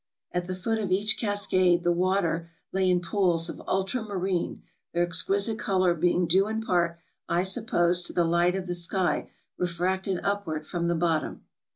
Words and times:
At 0.31 0.47
the 0.47 0.55
foot 0.55 0.79
of 0.79 0.91
each 0.91 1.15
cascade 1.15 1.83
the 1.83 1.91
water 1.91 2.49
lay 2.71 2.89
in 2.89 3.01
pools 3.01 3.49
of 3.49 3.61
ultra 3.67 4.01
marine, 4.01 4.63
their 4.93 5.05
exquisite 5.05 5.59
color 5.59 5.93
being 5.93 6.25
due, 6.25 6.47
in 6.47 6.59
part, 6.61 6.97
I 7.29 7.43
suppose, 7.43 8.01
to 8.03 8.13
the 8.13 8.25
light 8.25 8.55
of 8.55 8.65
the 8.65 8.73
sky 8.73 9.29
refracted 9.59 10.19
upward 10.23 10.65
from 10.65 10.87
the 10.87 10.95
bottom. 10.95 11.43